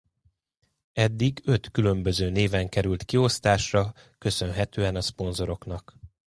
[0.93, 5.95] Eddig öt különböző néven került kiosztásra köszönhetően a szponzoroknak.